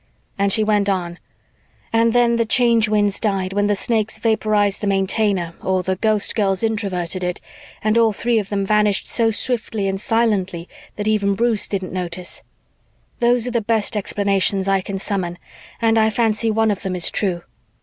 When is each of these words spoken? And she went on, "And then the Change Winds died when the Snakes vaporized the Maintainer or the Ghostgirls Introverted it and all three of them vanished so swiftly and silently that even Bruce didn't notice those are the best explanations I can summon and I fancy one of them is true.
And 0.35 0.51
she 0.51 0.63
went 0.63 0.89
on, 0.89 1.19
"And 1.93 2.11
then 2.11 2.37
the 2.37 2.43
Change 2.43 2.89
Winds 2.89 3.19
died 3.19 3.53
when 3.53 3.67
the 3.67 3.75
Snakes 3.75 4.17
vaporized 4.17 4.81
the 4.81 4.87
Maintainer 4.87 5.53
or 5.61 5.83
the 5.83 5.95
Ghostgirls 5.95 6.63
Introverted 6.63 7.23
it 7.23 7.39
and 7.83 7.99
all 7.99 8.11
three 8.11 8.39
of 8.39 8.49
them 8.49 8.65
vanished 8.65 9.07
so 9.07 9.29
swiftly 9.29 9.87
and 9.87 10.01
silently 10.01 10.67
that 10.95 11.07
even 11.07 11.35
Bruce 11.35 11.67
didn't 11.67 11.93
notice 11.93 12.41
those 13.19 13.45
are 13.47 13.51
the 13.51 13.61
best 13.61 13.95
explanations 13.95 14.67
I 14.67 14.81
can 14.81 14.97
summon 14.97 15.37
and 15.79 15.99
I 15.99 16.09
fancy 16.09 16.49
one 16.49 16.71
of 16.71 16.81
them 16.81 16.95
is 16.95 17.11
true. 17.11 17.43